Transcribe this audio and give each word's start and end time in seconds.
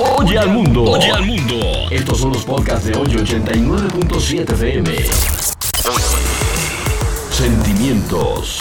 Oye 0.00 0.38
al 0.38 0.50
mundo. 0.50 0.84
Oye 0.84 1.10
al 1.10 1.26
mundo. 1.26 1.56
Estos 1.90 2.18
son 2.18 2.32
los 2.32 2.44
podcasts 2.44 2.86
de 2.86 2.96
hoy 2.96 3.08
89.7 3.08 4.52
FM. 4.52 4.96
Sentimientos 7.32 8.60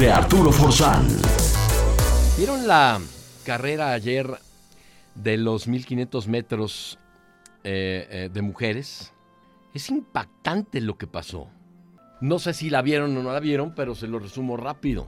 de 0.00 0.10
Arturo 0.10 0.50
Forzán. 0.50 1.06
¿Vieron 2.38 2.66
la 2.66 3.02
carrera 3.44 3.92
ayer 3.92 4.30
de 5.14 5.36
los 5.36 5.68
1500 5.68 6.26
metros 6.28 6.98
eh, 7.64 8.08
eh, 8.10 8.30
de 8.32 8.40
mujeres? 8.40 9.12
Es 9.74 9.90
impactante 9.90 10.80
lo 10.80 10.96
que 10.96 11.06
pasó. 11.06 11.50
No 12.22 12.38
sé 12.38 12.54
si 12.54 12.70
la 12.70 12.80
vieron 12.80 13.14
o 13.14 13.22
no 13.22 13.30
la 13.30 13.40
vieron, 13.40 13.74
pero 13.74 13.94
se 13.94 14.06
lo 14.06 14.18
resumo 14.18 14.56
rápido. 14.56 15.06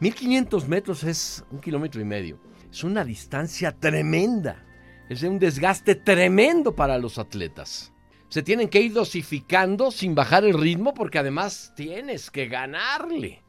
1500 0.00 0.68
metros 0.68 1.04
es 1.04 1.44
un 1.50 1.60
kilómetro 1.60 2.00
y 2.00 2.04
medio. 2.06 2.38
Es 2.70 2.82
una 2.82 3.04
distancia 3.04 3.72
tremenda. 3.72 4.71
Es 5.12 5.22
un 5.24 5.38
desgaste 5.38 5.94
tremendo 5.94 6.74
para 6.74 6.96
los 6.96 7.18
atletas. 7.18 7.92
Se 8.30 8.42
tienen 8.42 8.70
que 8.70 8.80
ir 8.80 8.94
dosificando 8.94 9.90
sin 9.90 10.14
bajar 10.14 10.42
el 10.46 10.58
ritmo 10.58 10.94
porque 10.94 11.18
además 11.18 11.74
tienes 11.76 12.30
que 12.30 12.46
ganarle 12.46 13.42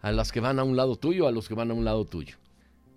a 0.00 0.10
las 0.10 0.32
que 0.32 0.40
van 0.40 0.58
a 0.58 0.64
un 0.64 0.74
lado 0.74 0.96
tuyo, 0.96 1.28
a 1.28 1.30
los 1.30 1.48
que 1.48 1.54
van 1.54 1.70
a 1.70 1.74
un 1.74 1.84
lado 1.84 2.06
tuyo. 2.06 2.38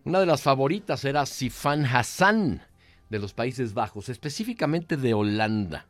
Una 0.06 0.22
de 0.22 0.28
las 0.28 0.42
favoritas 0.42 1.04
era 1.04 1.26
Sifan 1.26 1.86
Hassan 1.86 2.62
de 3.10 3.20
los 3.20 3.34
Países 3.34 3.74
Bajos, 3.74 4.08
específicamente 4.08 4.96
de 4.96 5.14
Holanda. 5.14 5.86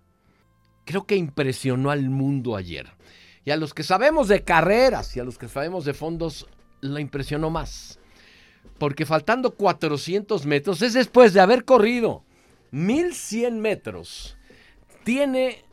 Creo 0.84 1.05
que 1.05 1.18
impresionó 1.18 1.91
al 1.91 2.10
mundo 2.10 2.55
ayer. 2.55 2.88
Y 3.44 3.52
a 3.52 3.57
los 3.57 3.76
que 3.76 3.84
sabemos 3.84 4.30
de 4.30 4.44
carreras 4.44 5.16
y 5.16 5.20
a 5.20 5.23
los 5.23 5.38
que 5.38 5.48
sabemos 5.48 5.85
de 5.85 5.94
fondos, 5.94 6.48
la 6.82 7.02
impresionó 7.02 7.52
más. 7.52 7.99
Porque 8.77 9.05
faltando 9.05 9.52
400 9.52 10.46
metros, 10.46 10.82
es 10.82 10.94
después 10.94 11.34
de 11.34 11.40
haber 11.40 11.63
corrido 11.63 12.24
1100 12.75 13.61
metros, 13.61 14.38
tiene 15.05 15.63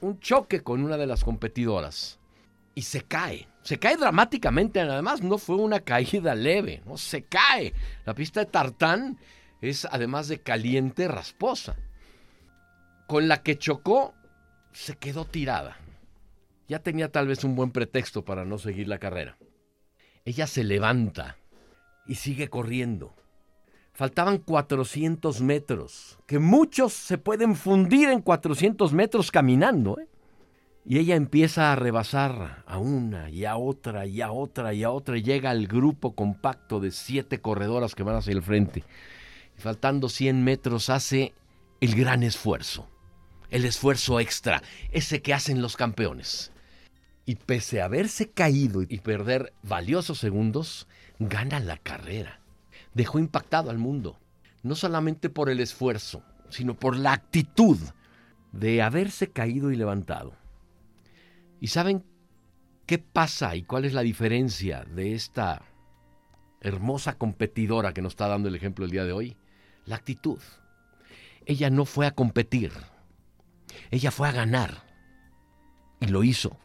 un 0.00 0.20
choque 0.20 0.62
con 0.62 0.84
una 0.84 0.96
de 0.96 1.08
las 1.08 1.24
competidoras 1.24 2.20
y 2.76 2.82
se 2.82 3.02
cae. 3.02 3.48
Se 3.62 3.80
cae 3.80 3.96
dramáticamente, 3.96 4.80
además 4.80 5.22
no 5.22 5.38
fue 5.38 5.56
una 5.56 5.80
caída 5.80 6.36
leve, 6.36 6.80
no 6.86 6.96
se 6.98 7.24
cae. 7.24 7.74
La 8.06 8.14
pista 8.14 8.38
de 8.38 8.46
tartán 8.46 9.18
es 9.60 9.86
además 9.86 10.28
de 10.28 10.40
caliente, 10.40 11.08
rasposa. 11.08 11.74
Con 13.08 13.26
la 13.26 13.42
que 13.42 13.58
chocó, 13.58 14.14
se 14.70 14.94
quedó 14.94 15.24
tirada. 15.24 15.78
Ya 16.68 16.78
tenía 16.78 17.10
tal 17.10 17.26
vez 17.26 17.42
un 17.42 17.56
buen 17.56 17.72
pretexto 17.72 18.24
para 18.24 18.44
no 18.44 18.58
seguir 18.58 18.86
la 18.86 18.98
carrera. 18.98 19.36
Ella 20.24 20.46
se 20.46 20.62
levanta 20.62 21.38
y 22.06 22.14
sigue 22.14 22.46
corriendo. 22.46 23.16
Faltaban 23.94 24.38
400 24.38 25.42
metros, 25.42 26.18
que 26.26 26.38
muchos 26.38 26.94
se 26.94 27.18
pueden 27.18 27.54
fundir 27.54 28.08
en 28.08 28.22
400 28.22 28.92
metros 28.94 29.30
caminando. 29.30 29.98
¿eh? 29.98 30.08
Y 30.86 30.98
ella 30.98 31.14
empieza 31.14 31.72
a 31.72 31.76
rebasar 31.76 32.64
a 32.66 32.78
una 32.78 33.28
y 33.28 33.44
a 33.44 33.56
otra 33.56 34.06
y 34.06 34.22
a 34.22 34.32
otra 34.32 34.72
y 34.72 34.82
a 34.82 34.90
otra 34.90 35.18
y 35.18 35.22
llega 35.22 35.50
al 35.50 35.66
grupo 35.66 36.14
compacto 36.14 36.80
de 36.80 36.90
siete 36.90 37.40
corredoras 37.42 37.94
que 37.94 38.02
van 38.02 38.16
hacia 38.16 38.32
el 38.32 38.42
frente. 38.42 38.82
Y 39.58 39.60
faltando 39.60 40.08
100 40.08 40.42
metros 40.42 40.88
hace 40.88 41.34
el 41.82 41.94
gran 41.94 42.22
esfuerzo, 42.22 42.88
el 43.50 43.66
esfuerzo 43.66 44.20
extra, 44.20 44.62
ese 44.90 45.20
que 45.20 45.34
hacen 45.34 45.60
los 45.60 45.76
campeones. 45.76 46.50
Y 47.26 47.36
pese 47.36 47.82
a 47.82 47.84
haberse 47.84 48.30
caído 48.30 48.82
y 48.82 48.98
perder 49.00 49.52
valiosos 49.62 50.18
segundos, 50.18 50.88
gana 51.20 51.60
la 51.60 51.76
carrera. 51.76 52.41
Dejó 52.94 53.18
impactado 53.18 53.70
al 53.70 53.78
mundo, 53.78 54.18
no 54.62 54.74
solamente 54.74 55.30
por 55.30 55.48
el 55.48 55.60
esfuerzo, 55.60 56.22
sino 56.50 56.74
por 56.74 56.96
la 56.96 57.12
actitud 57.12 57.78
de 58.52 58.82
haberse 58.82 59.30
caído 59.30 59.70
y 59.70 59.76
levantado. 59.76 60.34
¿Y 61.60 61.68
saben 61.68 62.04
qué 62.86 62.98
pasa 62.98 63.56
y 63.56 63.62
cuál 63.62 63.84
es 63.84 63.94
la 63.94 64.02
diferencia 64.02 64.84
de 64.84 65.14
esta 65.14 65.62
hermosa 66.60 67.16
competidora 67.18 67.94
que 67.94 68.02
nos 68.02 68.12
está 68.12 68.28
dando 68.28 68.48
el 68.48 68.54
ejemplo 68.54 68.84
el 68.84 68.90
día 68.90 69.04
de 69.04 69.12
hoy? 69.12 69.36
La 69.86 69.96
actitud. 69.96 70.38
Ella 71.46 71.70
no 71.70 71.84
fue 71.86 72.06
a 72.06 72.14
competir, 72.14 72.72
ella 73.90 74.10
fue 74.10 74.28
a 74.28 74.32
ganar. 74.32 74.84
Y 76.00 76.06
lo 76.06 76.24
hizo. 76.24 76.58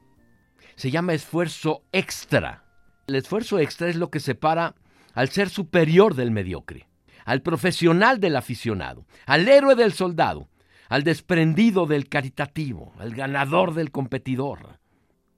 Se 0.75 0.91
llama 0.91 1.13
esfuerzo 1.13 1.83
extra. 1.91 2.63
El 3.07 3.16
esfuerzo 3.16 3.59
extra 3.59 3.87
es 3.87 3.95
lo 3.95 4.09
que 4.09 4.19
separa 4.19 4.75
al 5.17 5.29
ser 5.29 5.50
superior 5.50 6.13
del 6.13 6.29
mediocre, 6.29 6.88
al 7.25 7.41
profesional 7.41 8.19
del 8.19 8.35
aficionado, 8.35 9.07
al 9.25 9.47
héroe 9.47 9.73
del 9.73 9.94
soldado, 9.94 10.47
al 10.89 11.01
desprendido 11.01 11.88
del 11.88 12.07
caritativo, 12.07 12.94
al 13.00 13.16
ganador 13.16 13.73
del 13.73 13.89
competidor, 13.89 14.78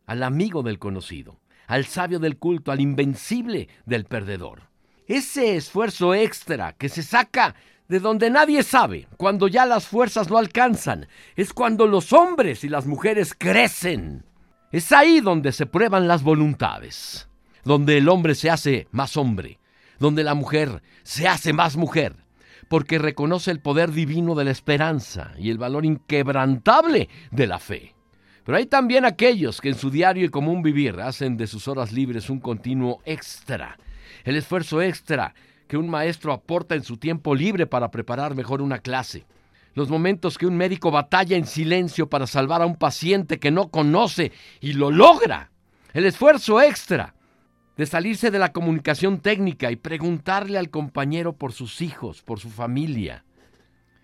al 0.06 0.24
amigo 0.24 0.64
del 0.64 0.80
conocido, 0.80 1.40
al 1.66 1.86
sabio 1.86 2.20
del 2.20 2.38
culto, 2.38 2.74
al 2.74 2.82
invencible 2.82 3.70
del 3.86 4.04
perdedor. 4.04 4.64
Ese 5.08 5.56
esfuerzo 5.56 6.14
extra 6.14 6.74
que 6.74 6.90
se 6.90 7.02
saca 7.02 7.56
de 7.88 8.02
donde 8.02 8.30
nadie 8.30 8.64
sabe, 8.64 9.08
cuando 9.16 9.48
ya 9.48 9.66
las 9.66 9.88
fuerzas 9.88 10.30
no 10.30 10.38
alcanzan, 10.38 11.08
es 11.38 11.54
cuando 11.54 11.88
los 11.88 12.12
hombres 12.12 12.66
y 12.66 12.68
las 12.68 12.86
mujeres 12.86 13.34
crecen. 13.34 14.26
Es 14.74 14.92
ahí 14.92 15.22
donde 15.22 15.54
se 15.54 15.68
prueban 15.68 16.06
las 16.06 16.22
voluntades 16.22 17.30
donde 17.64 17.98
el 17.98 18.10
hombre 18.10 18.36
se 18.36 18.50
hace 18.50 18.88
más 18.92 19.18
hombre, 19.18 19.60
donde 20.00 20.24
la 20.24 20.34
mujer 20.34 20.82
se 21.04 21.28
hace 21.28 21.54
más 21.54 21.78
mujer, 21.78 22.16
porque 22.68 23.00
reconoce 23.00 23.52
el 23.52 23.60
poder 23.60 23.92
divino 23.92 24.36
de 24.36 24.46
la 24.46 24.52
esperanza 24.52 25.32
y 25.38 25.50
el 25.50 25.58
valor 25.58 25.86
inquebrantable 25.86 27.10
de 27.32 27.48
la 27.48 27.60
fe. 27.60 27.96
Pero 28.46 28.58
hay 28.58 28.66
también 28.66 29.06
aquellos 29.06 29.62
que 29.62 29.70
en 29.70 29.76
su 29.76 29.92
diario 29.92 30.26
y 30.26 30.30
común 30.30 30.64
vivir 30.64 31.00
hacen 31.02 31.38
de 31.38 31.48
sus 31.48 31.68
horas 31.68 31.92
libres 31.92 32.30
un 32.30 32.40
continuo 32.40 33.02
extra, 33.06 33.78
el 34.24 34.36
esfuerzo 34.36 34.82
extra 34.82 35.34
que 35.68 35.78
un 35.78 35.90
maestro 35.90 36.34
aporta 36.34 36.74
en 36.74 36.84
su 36.84 36.98
tiempo 36.98 37.36
libre 37.36 37.68
para 37.68 37.92
preparar 37.92 38.34
mejor 38.34 38.62
una 38.62 38.80
clase, 38.80 39.26
los 39.76 39.90
momentos 39.90 40.38
que 40.38 40.48
un 40.48 40.58
médico 40.58 40.90
batalla 40.90 41.38
en 41.38 41.46
silencio 41.46 42.10
para 42.10 42.26
salvar 42.26 42.62
a 42.62 42.66
un 42.66 42.76
paciente 42.76 43.40
que 43.40 43.52
no 43.52 43.70
conoce 43.70 44.32
y 44.62 44.74
lo 44.74 44.90
logra, 44.90 45.52
el 45.94 46.06
esfuerzo 46.06 46.60
extra 46.62 47.14
de 47.80 47.86
salirse 47.86 48.30
de 48.30 48.40
la 48.40 48.52
comunicación 48.52 49.22
técnica 49.22 49.72
y 49.72 49.78
preguntarle 49.78 50.58
al 50.58 50.70
compañero 50.70 51.32
por 51.32 51.54
sus 51.54 51.80
hijos, 51.80 52.22
por 52.24 52.38
su 52.42 52.50
familia. 52.50 53.24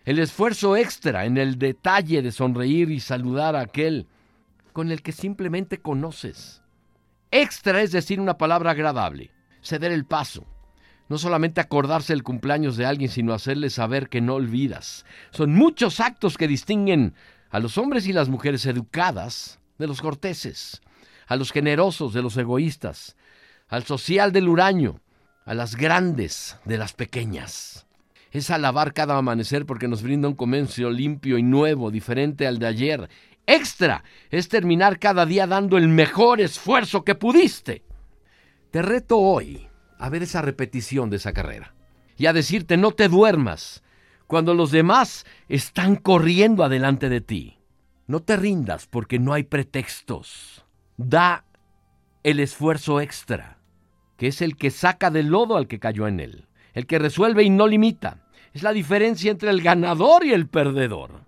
El 0.05 0.17
esfuerzo 0.19 0.77
extra 0.77 1.25
en 1.25 1.35
el 1.35 1.59
detalle 1.59 2.21
de 2.21 2.31
sonreír 2.31 2.89
y 2.89 3.01
saludar 3.01 3.53
a 3.57 3.59
aquel 3.59 4.07
con 4.71 4.91
el 4.91 5.01
que 5.01 5.11
simplemente 5.11 5.79
conoces. 5.79 6.61
Extra 7.31 7.81
es 7.81 7.91
decir 7.91 8.21
una 8.21 8.37
palabra 8.37 8.71
agradable, 8.71 9.31
ceder 9.61 9.91
el 9.91 10.05
paso. 10.05 10.45
No 11.09 11.17
solamente 11.17 11.59
acordarse 11.59 12.13
el 12.13 12.23
cumpleaños 12.23 12.77
de 12.77 12.85
alguien, 12.85 13.09
sino 13.09 13.33
hacerle 13.33 13.69
saber 13.69 14.07
que 14.07 14.21
no 14.21 14.35
olvidas. 14.35 15.05
Son 15.31 15.53
muchos 15.53 15.99
actos 15.99 16.37
que 16.37 16.47
distinguen 16.47 17.13
a 17.49 17.59
los 17.59 17.77
hombres 17.77 18.07
y 18.07 18.13
las 18.13 18.29
mujeres 18.29 18.65
educadas 18.67 19.59
de 19.77 19.87
los 19.87 19.99
corteses, 19.99 20.81
a 21.27 21.35
los 21.35 21.51
generosos 21.51 22.13
de 22.13 22.21
los 22.21 22.37
egoístas, 22.37 23.17
al 23.67 23.83
social 23.83 24.31
del 24.31 24.47
huraño, 24.47 25.01
a 25.45 25.53
las 25.53 25.75
grandes 25.75 26.57
de 26.65 26.77
las 26.77 26.93
pequeñas. 26.93 27.87
Es 28.31 28.49
alabar 28.49 28.93
cada 28.93 29.17
amanecer 29.17 29.65
porque 29.65 29.87
nos 29.87 30.03
brinda 30.03 30.27
un 30.27 30.35
comercio 30.35 30.89
limpio 30.89 31.37
y 31.37 31.43
nuevo, 31.43 31.91
diferente 31.91 32.47
al 32.47 32.59
de 32.59 32.67
ayer. 32.67 33.09
Extra 33.47 34.03
es 34.29 34.49
terminar 34.49 34.99
cada 34.99 35.25
día 35.25 35.47
dando 35.47 35.77
el 35.77 35.87
mejor 35.87 36.41
esfuerzo 36.41 37.03
que 37.03 37.15
pudiste. 37.15 37.83
Te 38.71 38.81
reto 38.81 39.17
hoy 39.17 39.67
a 39.99 40.09
ver 40.09 40.23
esa 40.23 40.41
repetición 40.41 41.09
de 41.09 41.17
esa 41.17 41.31
carrera 41.31 41.73
y 42.17 42.25
a 42.25 42.33
decirte 42.33 42.77
no 42.77 42.91
te 42.91 43.07
duermas 43.07 43.83
cuando 44.27 44.53
los 44.53 44.71
demás 44.71 45.25
están 45.47 45.95
corriendo 45.95 46.63
adelante 46.63 47.09
de 47.09 47.21
ti. 47.21 47.59
No 48.07 48.21
te 48.21 48.35
rindas 48.35 48.87
porque 48.87 49.19
no 49.19 49.33
hay 49.33 49.43
pretextos. 49.43 50.65
Da 50.97 51.45
el 52.23 52.39
esfuerzo 52.39 53.01
extra, 53.01 53.54
que 54.17 54.27
es 54.27 54.41
el 54.41 54.55
que 54.55 54.71
saca 54.71 55.11
del 55.11 55.27
lodo 55.27 55.57
al 55.57 55.67
que 55.67 55.79
cayó 55.79 56.07
en 56.07 56.19
él, 56.19 56.45
el 56.73 56.85
que 56.85 56.99
resuelve 56.99 57.43
y 57.43 57.49
no 57.49 57.67
limita. 57.67 58.19
Es 58.53 58.63
la 58.63 58.71
diferencia 58.71 59.31
entre 59.31 59.49
el 59.49 59.61
ganador 59.61 60.25
y 60.25 60.31
el 60.31 60.47
perdedor. 60.47 61.21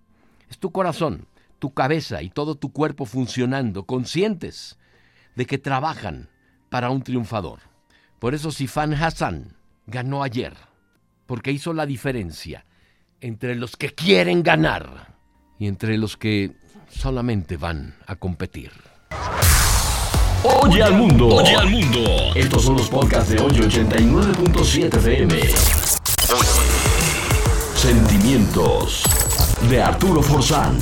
Es 0.49 0.59
tu 0.59 0.71
corazón, 0.71 1.27
tu 1.59 1.73
cabeza 1.73 2.21
y 2.21 2.29
todo 2.29 2.55
tu 2.55 2.71
cuerpo 2.71 3.05
funcionando, 3.05 3.83
conscientes 3.83 4.77
de 5.35 5.45
que 5.45 5.57
trabajan 5.57 6.29
para 6.69 6.89
un 6.89 7.01
triunfador. 7.03 7.59
Por 8.19 8.33
eso 8.33 8.51
Sifan 8.51 8.93
Hassan 8.93 9.55
ganó 9.85 10.23
ayer, 10.23 10.53
porque 11.25 11.51
hizo 11.51 11.73
la 11.73 11.85
diferencia 11.85 12.65
entre 13.21 13.55
los 13.55 13.75
que 13.75 13.93
quieren 13.93 14.43
ganar 14.43 15.15
y 15.59 15.67
entre 15.67 15.97
los 15.97 16.17
que 16.17 16.55
solamente 16.89 17.57
van 17.57 17.95
a 18.05 18.15
competir. 18.15 18.71
Oye 20.43 20.83
al 20.83 20.93
mundo. 20.93 21.27
Oye 21.27 21.55
al 21.55 21.69
mundo. 21.69 21.99
Estos 22.35 22.63
son 22.63 22.77
los 22.77 22.87
podcasts 22.89 23.29
de 23.29 23.39
hoy 23.41 23.51
89.7 23.53 24.97
FM. 24.97 25.39
Sentimientos 27.75 29.03
de 29.69 29.81
Arturo 29.81 30.21
Forzán. 30.21 30.77